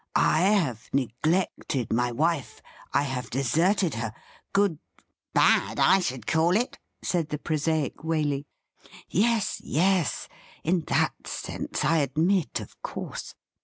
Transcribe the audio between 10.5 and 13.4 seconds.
in that sense I admit, of course.